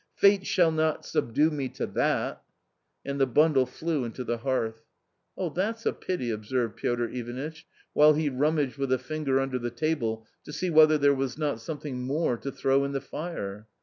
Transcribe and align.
Fate 0.15 0.47
shall 0.47 0.71
not 0.71 1.05
subdue 1.05 1.51
me 1.51 1.69
to 1.69 1.85
that!" 1.85 2.41
And 3.05 3.21
the 3.21 3.27
bundle 3.27 3.67
flew 3.67 4.03
into 4.03 4.23
the 4.23 4.39
hearth. 4.39 4.81
"That's 5.37 5.85
a 5.85 5.93
pity!" 5.93 6.31
observed 6.31 6.75
Piotr 6.77 7.03
Ivanitch, 7.03 7.67
while 7.93 8.13
he 8.15 8.27
rummaged 8.27 8.77
with 8.79 8.91
a 8.91 8.97
finger 8.97 9.39
under 9.39 9.59
the 9.59 9.69
table, 9.69 10.25
to 10.43 10.51
see 10.51 10.71
whether 10.71 10.97
there 10.97 11.13
was 11.13 11.37
not 11.37 11.61
something 11.61 12.01
more 12.01 12.35
to 12.37 12.51
throw 12.51 12.83
in 12.83 12.93
the 12.93 12.99
fire. 13.01 13.67